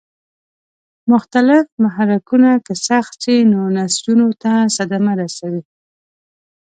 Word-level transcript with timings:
مختلف 1.11 1.65
محرکونه 1.83 2.51
که 2.65 2.73
سخت 2.87 3.13
شي 3.23 3.37
نو 3.51 3.59
نسجونو 3.75 4.27
ته 4.41 4.53
صدمه 4.77 5.13
رسوي. 5.21 5.61